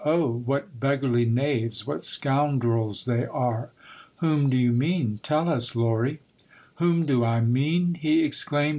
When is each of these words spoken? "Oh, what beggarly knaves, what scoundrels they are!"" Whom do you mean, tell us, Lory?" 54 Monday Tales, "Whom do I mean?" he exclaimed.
"Oh, 0.03 0.31
what 0.31 0.79
beggarly 0.79 1.25
knaves, 1.25 1.85
what 1.85 2.03
scoundrels 2.03 3.05
they 3.05 3.27
are!"" 3.27 3.69
Whom 4.17 4.49
do 4.49 4.57
you 4.57 4.71
mean, 4.71 5.19
tell 5.21 5.47
us, 5.47 5.75
Lory?" 5.75 6.21
54 6.39 6.39
Monday 6.39 6.39
Tales, 6.39 6.75
"Whom 6.97 7.05
do 7.05 7.23
I 7.23 7.41
mean?" 7.41 7.93
he 8.01 8.23
exclaimed. 8.23 8.69